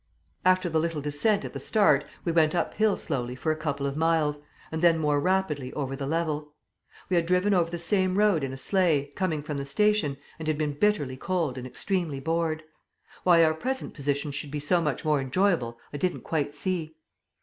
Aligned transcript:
After 0.43 0.67
the 0.67 0.79
little 0.79 0.99
descent 0.99 1.45
at 1.45 1.53
the 1.53 1.59
start, 1.59 2.05
we 2.25 2.31
went 2.31 2.55
uphill 2.55 2.97
slowly 2.97 3.35
for 3.35 3.51
a 3.51 3.55
couple 3.55 3.85
of 3.85 3.95
miles, 3.95 4.41
and 4.71 4.81
then 4.81 4.97
more 4.97 5.19
rapidly 5.19 5.71
over 5.73 5.95
the 5.95 6.07
level. 6.07 6.53
We 7.09 7.17
had 7.17 7.27
driven 7.27 7.53
over 7.53 7.69
the 7.69 7.77
same 7.77 8.17
road 8.17 8.43
in 8.43 8.51
a 8.51 8.57
sleigh, 8.57 9.11
coming 9.15 9.43
from 9.43 9.57
the 9.59 9.63
station, 9.65 10.17
and 10.39 10.47
had 10.47 10.57
been 10.57 10.73
bitterly 10.73 11.17
cold 11.17 11.55
and 11.55 11.67
extremely 11.67 12.19
bored. 12.19 12.63
Why 13.21 13.43
our 13.43 13.53
present 13.53 13.93
position 13.93 14.31
should 14.31 14.49
be 14.49 14.59
so 14.59 14.81
much 14.81 15.05
more 15.05 15.21
enjoyable 15.21 15.77
I 15.93 15.97
didn't 15.97 16.21
quite 16.21 16.55
see. 16.55 16.95